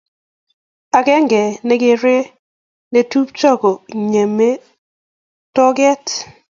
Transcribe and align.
akenge 0.97 1.41
nekere 1.67 2.17
netupcho 2.91 3.49
konyeme 3.61 4.49
toget 5.55 6.05